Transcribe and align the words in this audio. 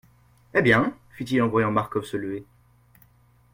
Eh 0.55 0.63
bien? 0.63 0.95
fit-il 1.15 1.43
en 1.43 1.47
voyant 1.47 1.71
Marcof 1.71 2.05
se 2.05 2.17
lever. 2.17 2.43